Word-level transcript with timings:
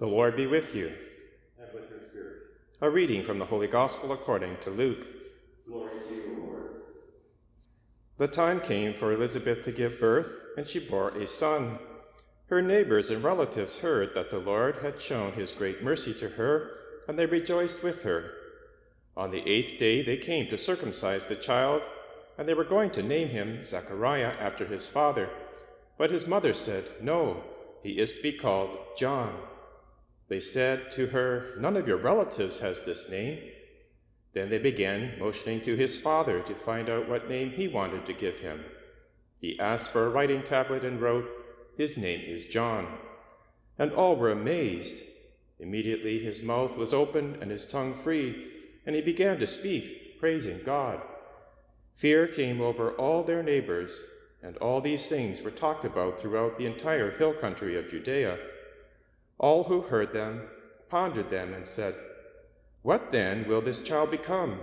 The 0.00 0.06
Lord 0.06 0.34
be 0.34 0.46
with 0.46 0.74
you. 0.74 0.90
And 1.58 1.68
with 1.74 1.90
your 1.90 2.00
spirit. 2.08 2.36
A 2.80 2.88
reading 2.88 3.22
from 3.22 3.38
the 3.38 3.44
Holy 3.44 3.66
Gospel 3.66 4.12
according 4.12 4.56
to 4.62 4.70
Luke. 4.70 5.06
Glory 5.68 5.92
to 6.08 6.14
you, 6.14 6.36
Lord. 6.40 6.70
The 8.16 8.26
time 8.26 8.62
came 8.62 8.94
for 8.94 9.12
Elizabeth 9.12 9.62
to 9.64 9.72
give 9.72 10.00
birth, 10.00 10.34
and 10.56 10.66
she 10.66 10.78
bore 10.78 11.10
a 11.10 11.26
son. 11.26 11.78
Her 12.46 12.62
neighbors 12.62 13.10
and 13.10 13.22
relatives 13.22 13.80
heard 13.80 14.14
that 14.14 14.30
the 14.30 14.38
Lord 14.38 14.76
had 14.76 15.02
shown 15.02 15.34
his 15.34 15.52
great 15.52 15.84
mercy 15.84 16.14
to 16.14 16.30
her, 16.30 16.70
and 17.06 17.18
they 17.18 17.26
rejoiced 17.26 17.82
with 17.82 18.02
her. 18.04 18.32
On 19.18 19.30
the 19.30 19.46
eighth 19.46 19.78
day 19.78 20.00
they 20.00 20.16
came 20.16 20.48
to 20.48 20.56
circumcise 20.56 21.26
the 21.26 21.36
child, 21.36 21.82
and 22.38 22.48
they 22.48 22.54
were 22.54 22.64
going 22.64 22.88
to 22.92 23.02
name 23.02 23.28
him 23.28 23.62
Zechariah 23.62 24.32
after 24.40 24.64
his 24.64 24.86
father. 24.86 25.28
But 25.98 26.10
his 26.10 26.26
mother 26.26 26.54
said, 26.54 26.86
No, 27.02 27.44
he 27.82 27.98
is 27.98 28.14
to 28.14 28.22
be 28.22 28.32
called 28.32 28.78
John. 28.96 29.34
They 30.30 30.40
said 30.40 30.92
to 30.92 31.08
her, 31.08 31.56
None 31.58 31.76
of 31.76 31.88
your 31.88 31.96
relatives 31.96 32.60
has 32.60 32.84
this 32.84 33.10
name. 33.10 33.40
Then 34.32 34.48
they 34.48 34.58
began 34.58 35.18
motioning 35.18 35.60
to 35.62 35.74
his 35.74 36.00
father 36.00 36.40
to 36.42 36.54
find 36.54 36.88
out 36.88 37.08
what 37.08 37.28
name 37.28 37.50
he 37.50 37.66
wanted 37.66 38.06
to 38.06 38.12
give 38.12 38.38
him. 38.38 38.64
He 39.40 39.58
asked 39.58 39.90
for 39.90 40.06
a 40.06 40.10
writing 40.10 40.44
tablet 40.44 40.84
and 40.84 41.00
wrote, 41.00 41.28
His 41.76 41.96
name 41.96 42.20
is 42.20 42.46
John. 42.46 42.86
And 43.76 43.92
all 43.92 44.14
were 44.14 44.30
amazed. 44.30 45.02
Immediately 45.58 46.20
his 46.20 46.44
mouth 46.44 46.76
was 46.76 46.94
opened 46.94 47.38
and 47.42 47.50
his 47.50 47.66
tongue 47.66 47.92
freed, 47.92 48.46
and 48.86 48.94
he 48.94 49.02
began 49.02 49.40
to 49.40 49.48
speak, 49.48 50.20
praising 50.20 50.60
God. 50.64 51.00
Fear 51.94 52.28
came 52.28 52.60
over 52.60 52.92
all 52.92 53.24
their 53.24 53.42
neighbors, 53.42 54.00
and 54.44 54.56
all 54.58 54.80
these 54.80 55.08
things 55.08 55.42
were 55.42 55.50
talked 55.50 55.84
about 55.84 56.20
throughout 56.20 56.56
the 56.56 56.66
entire 56.66 57.10
hill 57.10 57.32
country 57.32 57.76
of 57.76 57.90
Judea. 57.90 58.38
All 59.40 59.64
who 59.64 59.80
heard 59.80 60.12
them 60.12 60.42
pondered 60.90 61.30
them 61.30 61.54
and 61.54 61.66
said, 61.66 61.94
What 62.82 63.10
then 63.10 63.48
will 63.48 63.62
this 63.62 63.82
child 63.82 64.10
become? 64.10 64.60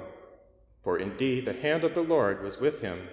For 0.83 0.99
indeed 0.99 1.45
the 1.45 1.53
hand 1.53 1.83
of 1.83 1.95
the 1.95 2.03
Lord 2.03 2.43
was 2.43 2.61
with 2.61 2.79
him. 2.79 3.07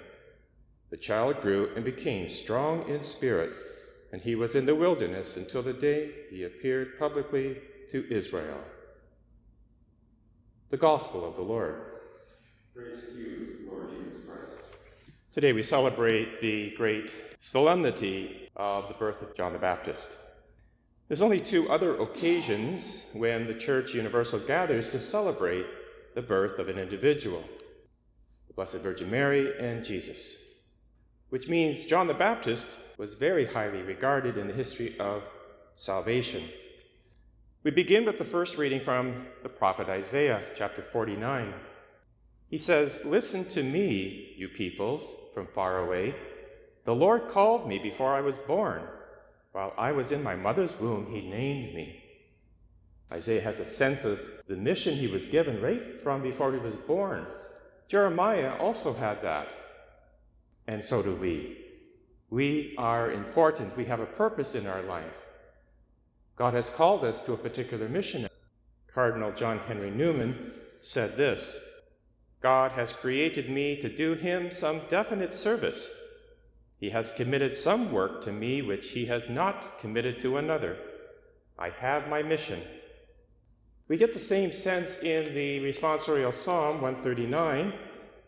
The 0.91 0.99
child 0.99 1.41
grew 1.41 1.71
and 1.75 1.83
became 1.83 2.29
strong 2.29 2.87
in 2.87 3.03
spirit, 3.03 3.51
and 4.13 4.21
he 4.21 4.35
was 4.35 4.55
in 4.55 4.67
the 4.67 4.75
wilderness 4.75 5.39
until 5.39 5.63
the 5.63 5.73
day 5.73 6.13
he 6.29 6.45
appeared 6.45 6.99
publicly 6.99 7.63
to 7.91 8.13
Israel. 8.13 8.61
The 10.69 10.77
Gospel 10.77 11.27
of 11.27 11.35
the 11.37 11.43
Lord. 11.43 11.77
Praise 12.75 13.11
to 13.15 13.19
you, 13.19 13.71
Lord 13.71 13.89
Jesus 13.89 14.21
Christ. 14.27 14.59
Today 15.33 15.55
we 15.55 15.63
celebrate 15.63 16.43
the 16.43 16.73
great 16.73 17.11
solemnity 17.39 18.51
of 18.55 18.89
the 18.89 18.95
birth 18.95 19.23
of 19.23 19.35
John 19.35 19.55
the 19.55 19.59
Baptist. 19.59 20.19
There's 21.09 21.23
only 21.23 21.41
two 21.41 21.69
other 21.69 21.99
occasions 21.99 23.07
when 23.13 23.47
the 23.47 23.55
Church 23.55 23.93
Universal 23.95 24.41
gathers 24.41 24.91
to 24.91 25.01
celebrate 25.01 25.67
the 26.15 26.23
birth 26.23 26.59
of 26.59 26.69
an 26.69 26.79
individual 26.79 27.45
the 28.49 28.55
Blessed 28.55 28.81
Virgin 28.81 29.11
Mary 29.11 29.53
and 29.59 29.85
Jesus, 29.85 30.43
which 31.29 31.49
means 31.49 31.87
John 31.87 32.07
the 32.07 32.15
Baptist 32.15 32.69
was 32.99 33.15
very 33.15 33.45
highly 33.45 33.83
regarded 33.83 34.39
in 34.39 34.47
the 34.47 34.55
history 34.55 34.99
of 34.99 35.23
salvation. 35.75 36.45
We 37.65 37.71
begin 37.71 38.05
with 38.05 38.19
the 38.19 38.25
first 38.25 38.57
reading 38.57 38.81
from 38.81 39.27
the 39.43 39.49
prophet 39.49 39.89
Isaiah, 39.89 40.43
chapter 40.55 40.83
49. 40.83 41.53
He 42.49 42.59
says, 42.59 43.05
Listen 43.05 43.45
to 43.47 43.63
me, 43.63 44.35
you 44.37 44.49
peoples 44.49 45.13
from 45.35 45.49
far 45.49 45.79
away. 45.79 46.15
The 46.85 46.95
Lord 46.95 47.29
called 47.29 47.67
me 47.67 47.79
before 47.79 48.15
I 48.15 48.21
was 48.21 48.39
born. 48.39 48.83
While 49.55 49.73
I 49.79 49.93
was 49.93 50.11
in 50.11 50.21
my 50.21 50.35
mother's 50.35 50.77
womb, 50.81 51.07
he 51.07 51.31
named 51.31 51.77
me. 51.77 52.03
Isaiah 53.13 53.41
has 53.41 53.61
a 53.61 53.65
sense 53.65 54.05
of 54.05 54.21
the 54.49 54.57
mission 54.57 54.97
he 54.97 55.07
was 55.07 55.29
given 55.29 55.63
right 55.63 56.03
from 56.03 56.23
before 56.23 56.53
he 56.53 56.59
was 56.59 56.77
born. 56.77 57.25
Jeremiah 57.87 58.57
also 58.59 58.93
had 58.93 59.23
that. 59.23 59.47
And 60.67 60.85
so 60.85 61.03
do 61.03 61.15
we. 61.15 61.57
We 62.31 62.75
are 62.79 63.13
important. 63.13 63.77
We 63.77 63.85
have 63.85 64.01
a 64.01 64.07
purpose 64.07 64.57
in 64.57 64.67
our 64.67 64.83
life. 64.83 65.25
God 66.35 66.55
has 66.55 66.69
called 66.71 67.05
us 67.05 67.25
to 67.25 67.35
a 67.35 67.37
particular 67.37 67.89
mission. 67.89 68.27
Cardinal 68.93 69.31
John 69.31 69.61
Henry 69.61 69.93
Newman 69.93 70.51
said 70.81 71.17
this 71.17 71.65
God 72.41 72.73
has 72.73 72.93
created 72.93 73.49
me 73.51 73.81
to 73.83 73.89
do 73.89 74.15
him 74.15 74.51
some 74.51 74.81
definite 74.91 75.33
service. 75.33 76.04
He 76.85 76.91
has 76.91 77.13
committed 77.13 77.57
some 77.57 77.93
work 77.93 78.23
to 78.25 78.31
me 78.31 78.61
which 78.61 78.91
he 78.91 79.07
has 79.07 79.31
not 79.31 79.79
committed 79.79 80.19
to 80.19 80.37
another. 80.37 80.77
I 81.59 81.71
have 81.71 82.09
my 82.09 82.23
mission. 82.23 82.61
We 83.89 83.97
get 83.97 84.13
the 84.13 84.19
same 84.19 84.53
sense 84.53 85.03
in 85.03 85.35
the 85.35 85.61
responsorial 85.61 86.35
Psalm 86.35 86.83
139 86.83 87.73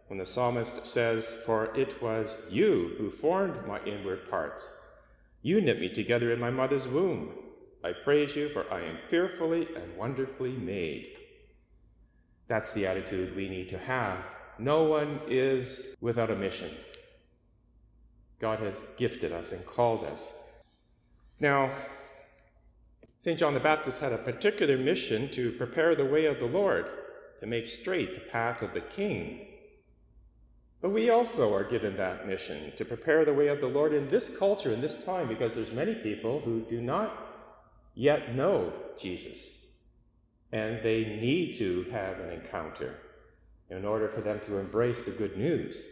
when 0.06 0.18
the 0.18 0.24
psalmist 0.24 0.86
says, 0.86 1.42
For 1.44 1.70
it 1.76 2.00
was 2.00 2.46
you 2.50 2.94
who 2.96 3.10
formed 3.10 3.66
my 3.66 3.78
inward 3.84 4.26
parts. 4.30 4.70
You 5.42 5.60
knit 5.60 5.78
me 5.78 5.90
together 5.90 6.32
in 6.32 6.40
my 6.40 6.48
mother's 6.48 6.88
womb. 6.88 7.34
I 7.84 7.92
praise 7.92 8.34
you, 8.34 8.48
for 8.48 8.64
I 8.72 8.80
am 8.80 8.96
fearfully 9.10 9.68
and 9.76 9.98
wonderfully 9.98 10.52
made. 10.52 11.08
That's 12.48 12.72
the 12.72 12.86
attitude 12.86 13.36
we 13.36 13.50
need 13.50 13.68
to 13.68 13.78
have. 13.78 14.16
No 14.58 14.84
one 14.84 15.20
is 15.28 15.94
without 16.00 16.30
a 16.30 16.36
mission. 16.36 16.70
God 18.38 18.58
has 18.60 18.82
gifted 18.96 19.32
us 19.32 19.52
and 19.52 19.64
called 19.64 20.04
us. 20.04 20.32
Now, 21.40 21.70
St. 23.18 23.38
John 23.38 23.54
the 23.54 23.60
Baptist 23.60 24.00
had 24.00 24.12
a 24.12 24.18
particular 24.18 24.76
mission 24.76 25.30
to 25.30 25.52
prepare 25.52 25.94
the 25.94 26.04
way 26.04 26.26
of 26.26 26.38
the 26.38 26.46
Lord, 26.46 26.86
to 27.40 27.46
make 27.46 27.66
straight 27.66 28.14
the 28.14 28.30
path 28.30 28.62
of 28.62 28.72
the 28.74 28.82
King. 28.82 29.46
But 30.80 30.90
we 30.90 31.10
also 31.10 31.54
are 31.54 31.64
given 31.64 31.96
that 31.96 32.28
mission 32.28 32.72
to 32.76 32.84
prepare 32.84 33.24
the 33.24 33.34
way 33.34 33.48
of 33.48 33.60
the 33.60 33.66
Lord 33.66 33.94
in 33.94 34.08
this 34.08 34.36
culture, 34.36 34.72
in 34.72 34.80
this 34.80 35.02
time, 35.04 35.28
because 35.28 35.54
there's 35.54 35.72
many 35.72 35.94
people 35.94 36.40
who 36.40 36.60
do 36.60 36.80
not 36.80 37.26
yet 37.94 38.34
know 38.34 38.72
Jesus. 38.98 39.66
And 40.52 40.82
they 40.82 41.04
need 41.04 41.56
to 41.58 41.84
have 41.90 42.20
an 42.20 42.30
encounter 42.30 42.94
in 43.70 43.84
order 43.84 44.08
for 44.08 44.20
them 44.20 44.40
to 44.46 44.58
embrace 44.58 45.02
the 45.02 45.10
good 45.10 45.36
news. 45.36 45.86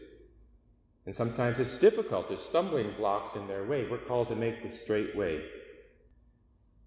And 1.07 1.15
sometimes 1.15 1.59
it's 1.59 1.79
difficult, 1.79 2.29
there's 2.29 2.43
stumbling 2.43 2.93
blocks 2.97 3.37
in 3.37 3.47
their 3.47 3.65
way. 3.65 3.87
We're 3.87 3.99
called 3.99 4.29
to 4.29 4.37
make 4.37 4.63
the 4.63 4.71
straight 4.71 5.15
way. 5.15 5.45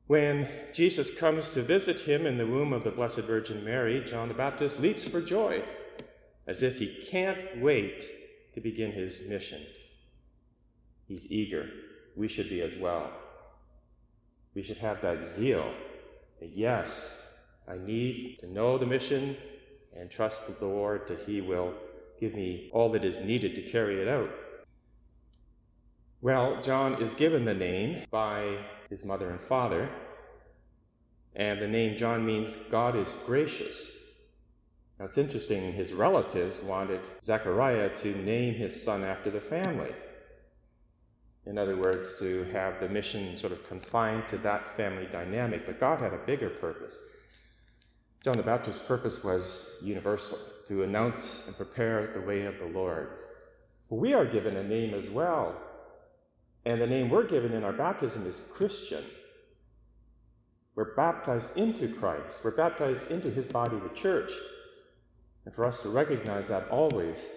When 0.08 0.48
Jesus 0.74 1.16
comes 1.16 1.50
to 1.52 1.62
visit 1.62 2.00
him 2.00 2.26
in 2.26 2.38
the 2.38 2.48
womb 2.48 2.74
of 2.74 2.84
the 2.84 2.92
Blessed 2.92 3.20
Virgin 3.20 3.64
Mary, 3.64 4.02
John 4.02 4.30
the 4.30 4.34
Baptist 4.34 4.80
leaps 4.80 5.04
for 5.04 5.22
joy, 5.22 5.64
as 6.48 6.64
if 6.64 6.80
he 6.80 7.02
can't 7.12 7.62
wait 7.62 8.08
to 8.56 8.62
begin 8.62 8.92
his 8.92 9.28
mission. 9.28 9.62
He's 11.08 11.32
eager. 11.32 11.70
We 12.16 12.28
should 12.28 12.50
be 12.50 12.62
as 12.62 12.76
well. 12.76 13.12
We 14.56 14.64
should 14.64 14.78
have 14.78 15.02
that 15.02 15.22
zeal. 15.24 15.70
That 16.40 16.50
yes, 16.56 17.22
I 17.68 17.78
need 17.78 18.40
to 18.40 18.52
know 18.52 18.78
the 18.78 18.86
mission 18.86 19.38
and 19.96 20.10
trust 20.10 20.60
the 20.60 20.66
Lord 20.66 21.08
that 21.08 21.20
He 21.22 21.42
will 21.42 21.74
give 22.20 22.34
me 22.34 22.70
all 22.74 22.90
that 22.90 23.06
is 23.06 23.22
needed 23.22 23.56
to 23.56 23.62
carry 23.62 24.02
it 24.02 24.08
out. 24.08 24.30
Well, 26.22 26.62
John 26.62 27.02
is 27.02 27.14
given 27.14 27.46
the 27.46 27.54
name 27.54 28.04
by 28.10 28.58
his 28.90 29.06
mother 29.06 29.30
and 29.30 29.40
father, 29.40 29.88
and 31.36 31.62
the 31.62 31.68
name 31.68 31.96
John 31.96 32.26
means 32.26 32.56
God 32.56 32.96
is 32.96 33.14
gracious. 33.26 33.94
Now 34.98 35.06
it's 35.06 35.20
interesting, 35.20 35.72
his 35.72 35.94
relatives 35.94 36.60
wanted 36.64 37.02
Zechariah 37.22 37.96
to 37.98 38.18
name 38.24 38.56
his 38.56 38.82
son 38.82 39.04
after 39.04 39.30
the 39.30 39.40
family. 39.40 39.94
In 41.46 41.58
other 41.58 41.78
words, 41.78 42.18
to 42.20 42.46
have 42.46 42.80
the 42.80 42.90
mission 42.90 43.38
sort 43.38 43.54
of 43.54 43.66
confined 43.68 44.28
to 44.30 44.38
that 44.40 44.76
family 44.76 45.08
dynamic, 45.12 45.68
but 45.68 45.80
God 45.80 46.00
had 46.00 46.14
a 46.14 46.26
bigger 46.26 46.50
purpose. 46.50 46.98
John 48.24 48.38
the 48.38 48.44
Baptist's 48.44 48.86
purpose 48.86 49.24
was 49.24 49.80
universal 49.84 50.40
to 50.68 50.84
announce 50.84 51.48
and 51.48 51.58
prepare 51.58 52.08
the 52.08 52.22
way 52.22 52.46
of 52.46 52.60
the 52.60 52.66
Lord. 52.66 53.10
We 53.90 54.14
are 54.14 54.26
given 54.26 54.58
a 54.58 54.64
name 54.64 54.94
as 54.94 55.10
well, 55.10 55.56
and 56.66 56.82
the 56.82 56.88
name 56.88 57.10
we're 57.10 57.28
given 57.28 57.54
in 57.54 57.64
our 57.64 57.74
baptism 57.74 58.26
is 58.26 58.50
Christian. 58.54 59.04
We're 60.76 60.96
baptized 60.96 61.58
into 61.58 61.88
Christ, 61.96 62.40
we're 62.44 62.56
baptized 62.56 63.10
into 63.10 63.30
his 63.30 63.46
body, 63.46 63.78
the 63.80 63.96
church. 63.96 64.32
And 65.46 65.56
for 65.56 65.66
us 65.66 65.82
to 65.84 65.90
recognize 65.90 66.50
that 66.50 66.68
always 66.68 67.30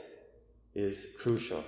is 0.74 1.16
crucial. 1.20 1.62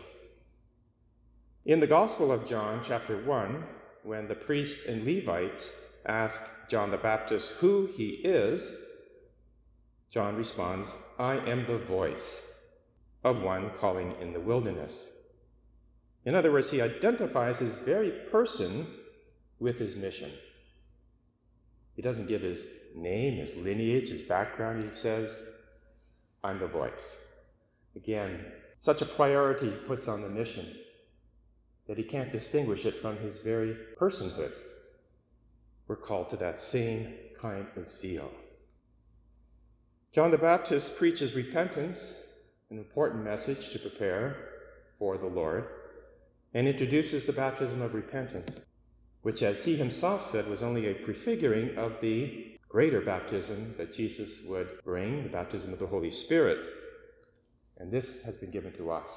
In 1.67 1.79
the 1.79 1.87
Gospel 1.87 2.33
of 2.33 2.45
John, 2.47 2.83
chapter 2.85 3.23
1, 3.25 3.63
when 4.03 4.27
the 4.27 4.35
priests 4.35 4.87
and 4.87 5.05
Levites 5.05 5.71
ask 6.07 6.43
John 6.69 6.91
the 6.91 6.99
Baptist 6.99 7.53
who 7.53 7.87
he 7.87 8.09
is, 8.25 8.85
John 10.13 10.37
responds, 10.37 10.95
I 11.19 11.37
am 11.51 11.65
the 11.65 11.79
voice 11.79 12.43
of 13.25 13.41
one 13.41 13.71
calling 13.71 14.15
in 14.21 14.35
the 14.35 14.41
wilderness. 14.41 15.11
In 16.27 16.35
other 16.35 16.53
words, 16.53 16.71
he 16.71 16.83
identifies 16.83 17.59
his 17.59 17.79
very 17.79 18.11
person 18.31 18.87
with 19.59 19.79
his 19.79 19.97
mission. 19.97 20.31
He 21.97 22.03
doesn't 22.03 22.29
give 22.29 22.43
his 22.43 22.69
name, 22.95 23.39
his 23.39 23.57
lineage, 23.57 24.11
his 24.11 24.21
background. 24.21 24.85
He 24.85 24.91
says, 24.91 25.49
I'm 26.45 26.59
the 26.59 26.67
voice. 26.67 27.17
Again, 27.97 28.45
such 28.81 29.01
a 29.01 29.07
priority 29.07 29.71
he 29.71 29.77
puts 29.87 30.09
on 30.09 30.21
the 30.21 30.29
mission 30.29 30.67
that 31.89 31.97
he 31.97 32.05
can't 32.05 32.33
distinguish 32.33 32.85
it 32.85 32.97
from 32.97 33.17
his 33.17 33.39
very 33.39 33.77
personhood. 33.99 34.53
We're 35.89 35.97
called 35.97 36.29
to 36.31 36.37
that 36.37 36.61
same 36.61 37.15
kind 37.35 37.67
of 37.77 37.91
zeal. 37.91 38.31
John 40.13 40.31
the 40.31 40.37
Baptist 40.37 40.99
preaches 40.99 41.35
repentance, 41.35 42.35
an 42.69 42.77
important 42.77 43.25
message 43.25 43.71
to 43.71 43.79
prepare 43.79 44.37
for 44.99 45.17
the 45.17 45.27
Lord, 45.27 45.65
and 46.53 46.69
introduces 46.69 47.25
the 47.25 47.33
baptism 47.33 47.81
of 47.81 47.95
repentance, 47.95 48.67
which, 49.23 49.43
as 49.43 49.65
he 49.65 49.75
himself 49.75 50.23
said, 50.23 50.47
was 50.49 50.63
only 50.63 50.89
a 50.89 50.95
prefiguring 50.95 51.79
of 51.79 51.99
the 52.03 52.59
greater 52.69 53.01
baptism 53.01 53.75
that 53.79 53.95
Jesus 53.95 54.45
would 54.51 54.69
bring, 54.85 55.23
the 55.23 55.31
baptism 55.31 55.73
of 55.73 55.79
the 55.79 55.87
Holy 55.87 56.11
Spirit. 56.11 56.59
And 57.79 57.91
this 57.91 58.23
has 58.25 58.37
been 58.37 58.51
given 58.51 58.73
to 58.75 58.91
us. 58.91 59.11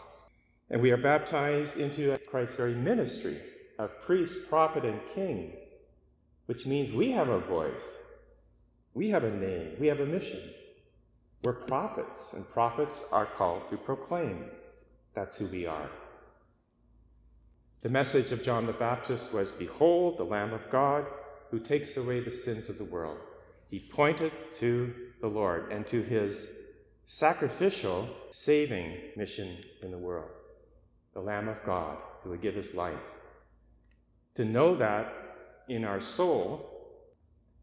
And 0.69 0.81
we 0.81 0.92
are 0.92 0.97
baptized 0.97 1.77
into 1.77 2.18
Christ's 2.19 2.56
very 2.56 2.74
ministry 2.74 3.38
of 3.80 4.01
priest, 4.01 4.47
prophet, 4.47 4.86
and 4.86 5.01
king, 5.13 5.57
which 6.45 6.65
means 6.65 6.94
we 6.94 7.12
have 7.12 7.27
a 7.27 7.39
voice, 7.39 7.97
we 8.94 9.09
have 9.09 9.25
a 9.25 9.36
name, 9.36 9.74
we 9.77 9.88
have 9.88 10.00
a 10.00 10.06
mission. 10.06 10.39
We're 11.45 11.53
prophets, 11.53 12.33
and 12.33 12.50
prophets 12.50 13.06
are 13.12 13.27
called 13.27 13.68
to 13.68 13.77
proclaim. 13.77 14.45
That's 15.13 15.38
who 15.38 15.45
we 15.45 15.68
are. 15.68 15.92
The 17.83 17.89
message 17.89 18.31
of 18.31 18.42
John 18.42 18.65
the 18.65 18.74
Baptist 18.74 19.31
was 19.31 19.51
Behold, 19.51 20.18
the 20.18 20.24
Lamb 20.24 20.53
of 20.53 20.68
God 20.71 21.06
who 21.51 21.59
takes 21.59 21.97
away 21.97 22.19
the 22.19 22.31
sins 22.31 22.68
of 22.68 22.80
the 22.80 22.86
world. 22.86 23.19
He 23.69 23.80
pointed 23.80 24.31
to 24.56 24.92
the 25.21 25.27
Lord 25.27 25.71
and 25.71 25.86
to 25.86 26.01
his 26.01 26.51
sacrificial 27.06 28.09
saving 28.31 28.97
mission 29.15 29.57
in 29.83 29.92
the 29.92 30.00
world 30.00 30.31
the 31.13 31.21
Lamb 31.21 31.47
of 31.47 31.63
God 31.63 32.00
who 32.24 32.31
would 32.31 32.42
give 32.42 32.56
his 32.56 32.74
life. 32.74 33.07
To 34.33 34.44
know 34.44 34.75
that 34.77 35.13
in 35.69 35.86
our 35.86 36.01
soul, 36.01 36.75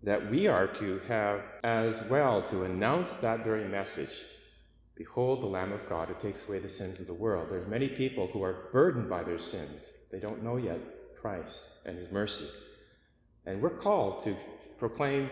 that 0.02 0.30
we 0.30 0.46
are 0.46 0.66
to 0.66 0.98
have 1.08 1.42
as 1.62 2.08
well 2.10 2.42
to 2.42 2.64
announce 2.64 3.14
that 3.14 3.44
very 3.44 3.64
message. 3.68 4.22
Behold 4.96 5.40
the 5.40 5.46
Lamb 5.46 5.72
of 5.72 5.88
God 5.88 6.08
who 6.08 6.14
takes 6.14 6.48
away 6.48 6.58
the 6.58 6.68
sins 6.68 7.00
of 7.00 7.06
the 7.06 7.14
world. 7.14 7.48
There 7.48 7.62
are 7.62 7.66
many 7.68 7.88
people 7.88 8.26
who 8.28 8.42
are 8.42 8.68
burdened 8.72 9.08
by 9.08 9.22
their 9.22 9.38
sins. 9.38 9.92
They 10.10 10.18
don't 10.18 10.42
know 10.42 10.56
yet 10.56 10.80
Christ 11.20 11.78
and 11.86 11.96
his 11.96 12.10
mercy. 12.10 12.46
And 13.46 13.62
we're 13.62 13.70
called 13.70 14.22
to 14.24 14.36
proclaim 14.78 15.30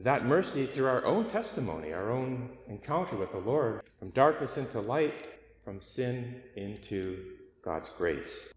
that 0.00 0.26
mercy 0.26 0.66
through 0.66 0.86
our 0.86 1.04
own 1.04 1.28
testimony, 1.28 1.92
our 1.92 2.10
own 2.10 2.50
encounter 2.68 3.16
with 3.16 3.32
the 3.32 3.38
Lord, 3.38 3.82
from 3.98 4.10
darkness 4.10 4.56
into 4.56 4.80
light, 4.80 5.28
from 5.64 5.80
sin 5.80 6.42
into 6.56 7.24
God's 7.62 7.88
grace. 7.88 8.52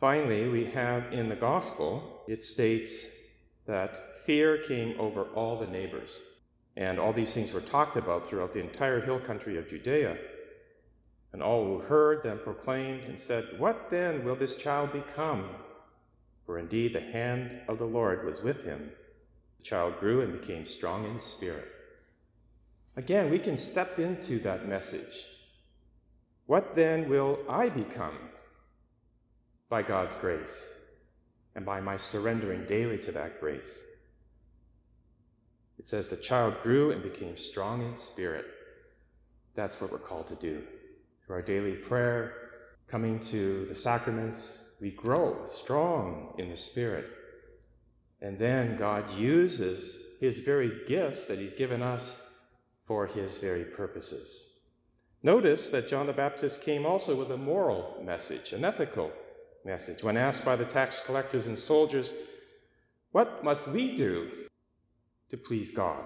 Finally, 0.00 0.48
we 0.48 0.64
have 0.64 1.12
in 1.12 1.28
the 1.28 1.36
gospel, 1.36 2.24
it 2.26 2.42
states 2.42 3.06
that 3.66 4.16
fear 4.24 4.58
came 4.58 4.98
over 4.98 5.24
all 5.34 5.58
the 5.58 5.66
neighbors. 5.66 6.20
And 6.76 6.98
all 6.98 7.12
these 7.12 7.32
things 7.32 7.52
were 7.52 7.60
talked 7.60 7.96
about 7.96 8.26
throughout 8.26 8.52
the 8.52 8.60
entire 8.60 9.00
hill 9.00 9.20
country 9.20 9.58
of 9.58 9.68
Judea. 9.68 10.18
And 11.32 11.42
all 11.42 11.64
who 11.64 11.78
heard 11.78 12.22
them 12.22 12.40
proclaimed 12.42 13.04
and 13.04 13.18
said, 13.18 13.44
What 13.58 13.90
then 13.90 14.24
will 14.24 14.36
this 14.36 14.56
child 14.56 14.92
become? 14.92 15.48
For 16.46 16.58
indeed 16.58 16.92
the 16.92 17.00
hand 17.00 17.50
of 17.68 17.78
the 17.78 17.86
Lord 17.86 18.24
was 18.24 18.42
with 18.42 18.64
him. 18.64 18.90
The 19.58 19.64
child 19.64 19.98
grew 19.98 20.20
and 20.20 20.32
became 20.32 20.64
strong 20.64 21.06
in 21.06 21.18
spirit. 21.18 21.68
Again, 22.96 23.30
we 23.30 23.38
can 23.38 23.56
step 23.56 23.98
into 23.98 24.38
that 24.40 24.68
message 24.68 25.26
what 26.46 26.76
then 26.76 27.08
will 27.08 27.38
I 27.48 27.70
become 27.70 28.18
by 29.70 29.82
God's 29.82 30.16
grace 30.18 30.62
and 31.56 31.64
by 31.64 31.80
my 31.80 31.96
surrendering 31.96 32.64
daily 32.66 32.98
to 32.98 33.12
that 33.12 33.40
grace? 33.40 33.84
It 35.78 35.86
says 35.86 36.08
the 36.08 36.16
child 36.16 36.60
grew 36.60 36.92
and 36.92 37.02
became 37.02 37.36
strong 37.36 37.84
in 37.84 37.94
spirit. 37.94 38.46
That's 39.54 39.80
what 39.80 39.92
we're 39.92 39.98
called 39.98 40.26
to 40.28 40.34
do. 40.36 40.62
Through 41.24 41.36
our 41.36 41.42
daily 41.42 41.74
prayer, 41.74 42.34
coming 42.86 43.18
to 43.20 43.64
the 43.66 43.74
sacraments, 43.74 44.76
we 44.80 44.90
grow 44.90 45.46
strong 45.46 46.34
in 46.38 46.48
the 46.48 46.56
spirit. 46.56 47.06
And 48.20 48.38
then 48.38 48.76
God 48.76 49.10
uses 49.12 50.18
his 50.20 50.44
very 50.44 50.80
gifts 50.86 51.26
that 51.26 51.38
he's 51.38 51.54
given 51.54 51.82
us 51.82 52.20
for 52.86 53.06
his 53.06 53.38
very 53.38 53.64
purposes. 53.64 54.60
Notice 55.22 55.70
that 55.70 55.88
John 55.88 56.06
the 56.06 56.12
Baptist 56.12 56.62
came 56.62 56.84
also 56.84 57.16
with 57.16 57.30
a 57.30 57.36
moral 57.36 58.00
message, 58.04 58.52
an 58.52 58.64
ethical 58.64 59.10
message. 59.64 60.02
When 60.02 60.16
asked 60.16 60.44
by 60.44 60.56
the 60.56 60.64
tax 60.64 61.00
collectors 61.04 61.46
and 61.46 61.58
soldiers, 61.58 62.12
What 63.12 63.44
must 63.44 63.68
we 63.68 63.96
do 63.96 64.30
to 65.30 65.36
please 65.36 65.72
God? 65.72 66.04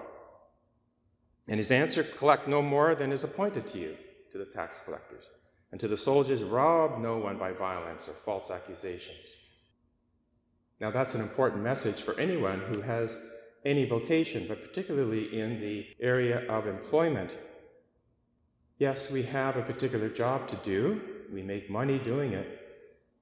And 1.47 1.57
his 1.57 1.71
answer, 1.71 2.03
Collect 2.03 2.47
no 2.47 2.61
more 2.61 2.95
than 2.95 3.11
is 3.11 3.23
appointed 3.23 3.67
to 3.67 3.79
you, 3.79 3.95
to 4.31 4.37
the 4.37 4.45
tax 4.45 4.79
collectors. 4.85 5.29
And 5.71 5.79
to 5.81 5.87
the 5.87 5.97
soldiers, 5.97 6.43
Rob 6.43 6.99
no 6.99 7.17
one 7.17 7.37
by 7.37 7.51
violence 7.51 8.07
or 8.07 8.13
false 8.25 8.49
accusations. 8.49 9.35
Now, 10.79 10.91
that's 10.91 11.15
an 11.15 11.21
important 11.21 11.61
message 11.61 12.01
for 12.01 12.19
anyone 12.19 12.61
who 12.61 12.81
has 12.81 13.21
any 13.65 13.85
vocation, 13.85 14.45
but 14.47 14.61
particularly 14.61 15.39
in 15.39 15.59
the 15.59 15.85
area 15.99 16.47
of 16.47 16.67
employment 16.67 17.31
Yes, 18.79 19.11
we 19.11 19.23
have 19.23 19.57
a 19.57 19.61
particular 19.61 20.07
job 20.07 20.47
to 20.47 20.55
do, 20.63 21.01
we 21.33 21.43
make 21.43 21.69
money 21.69 21.99
doing 21.99 22.31
it, 22.31 22.58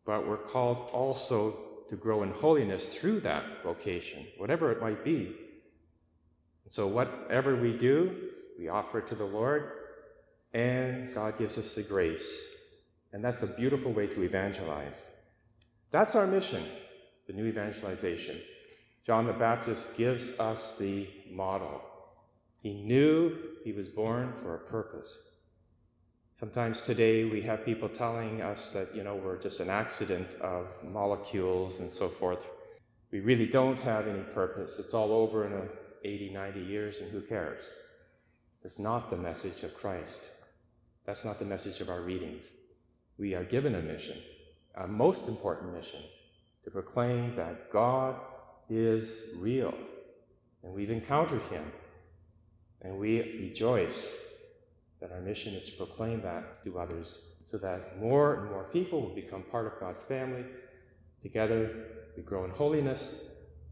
but 0.07 0.25
we're 0.25 0.37
called 0.37 0.89
also 0.93 1.57
to 1.89 1.95
grow 1.97 2.23
in 2.23 2.31
holiness 2.31 2.95
through 2.95 3.19
that 3.19 3.43
vocation, 3.61 4.25
whatever 4.37 4.71
it 4.71 4.81
might 4.81 5.03
be. 5.03 5.35
And 6.63 6.73
so, 6.73 6.87
whatever 6.87 7.57
we 7.57 7.77
do, 7.77 8.15
we 8.57 8.69
offer 8.69 8.99
it 8.99 9.09
to 9.09 9.15
the 9.15 9.25
Lord, 9.25 9.69
and 10.53 11.13
God 11.13 11.37
gives 11.37 11.57
us 11.57 11.75
the 11.75 11.83
grace. 11.83 12.41
And 13.11 13.23
that's 13.23 13.43
a 13.43 13.47
beautiful 13.47 13.91
way 13.91 14.07
to 14.07 14.23
evangelize. 14.23 15.09
That's 15.91 16.15
our 16.15 16.25
mission, 16.25 16.63
the 17.27 17.33
new 17.33 17.45
evangelization. 17.45 18.39
John 19.05 19.25
the 19.25 19.33
Baptist 19.33 19.97
gives 19.97 20.39
us 20.39 20.77
the 20.77 21.07
model. 21.29 21.81
He 22.61 22.73
knew 22.73 23.37
he 23.63 23.73
was 23.73 23.89
born 23.89 24.33
for 24.41 24.55
a 24.55 24.59
purpose. 24.59 25.31
Sometimes 26.39 26.83
today 26.83 27.25
we 27.25 27.41
have 27.41 27.65
people 27.65 27.89
telling 27.89 28.43
us 28.43 28.71
that, 28.71 28.93
you 28.93 29.03
know, 29.03 29.15
we're 29.15 29.39
just 29.39 29.59
an 29.59 29.71
accident 29.71 30.35
of 30.35 30.67
molecules 30.83 31.79
and 31.79 31.89
so 31.89 32.07
forth. 32.07 32.45
We 33.11 33.21
really 33.21 33.47
don't 33.47 33.79
have 33.79 34.07
any 34.07 34.21
purpose. 34.35 34.77
It's 34.77 34.93
all 34.93 35.11
over 35.11 35.47
in 35.47 35.53
a 35.53 35.63
80, 36.03 36.29
90 36.29 36.59
years, 36.59 37.01
and 37.01 37.09
who 37.09 37.21
cares? 37.21 37.67
It's 38.63 38.77
not 38.77 39.09
the 39.09 39.17
message 39.17 39.63
of 39.63 39.73
Christ. 39.73 40.29
That's 41.05 41.25
not 41.25 41.39
the 41.39 41.45
message 41.45 41.81
of 41.81 41.89
our 41.89 42.01
readings. 42.01 42.53
We 43.17 43.33
are 43.33 43.43
given 43.43 43.73
a 43.73 43.81
mission, 43.81 44.17
a 44.75 44.87
most 44.87 45.27
important 45.27 45.73
mission, 45.73 46.01
to 46.65 46.69
proclaim 46.69 47.33
that 47.33 47.71
God 47.71 48.15
is 48.69 49.29
real. 49.39 49.73
And 50.61 50.71
we've 50.71 50.91
encountered 50.91 51.41
him. 51.49 51.65
And 52.83 52.99
we 52.99 53.21
rejoice 53.39 54.26
that 55.01 55.11
our 55.11 55.21
mission 55.21 55.53
is 55.53 55.69
to 55.69 55.77
proclaim 55.77 56.21
that 56.21 56.63
to 56.63 56.79
others 56.79 57.21
so 57.47 57.57
that 57.57 57.99
more 57.99 58.35
and 58.35 58.51
more 58.51 58.65
people 58.65 59.01
will 59.01 59.15
become 59.15 59.43
part 59.43 59.65
of 59.67 59.79
God's 59.79 60.03
family. 60.03 60.43
Together, 61.21 61.85
we 62.15 62.23
grow 62.23 62.43
in 62.45 62.51
holiness 62.51 63.23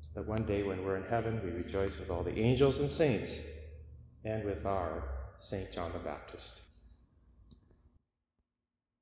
so 0.01 0.09
that 0.15 0.27
one 0.27 0.45
day 0.45 0.63
when 0.63 0.83
we're 0.83 0.97
in 0.97 1.03
heaven, 1.03 1.41
we 1.43 1.51
rejoice 1.51 1.99
with 1.99 2.09
all 2.09 2.23
the 2.23 2.37
angels 2.37 2.79
and 2.79 2.89
saints 2.89 3.39
and 4.23 4.43
with 4.45 4.65
our 4.65 5.03
St. 5.37 5.71
John 5.71 5.91
the 5.91 5.99
Baptist. 5.99 6.61